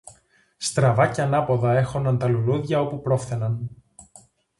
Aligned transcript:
Στραβά 0.57 1.07
και 1.07 1.21
ανάποδα 1.21 1.77
έχωναν 1.77 2.17
τα 2.17 2.27
λουλούδια 2.27 2.81
όπου 2.81 3.01
πρόφθαιναν. 3.01 3.69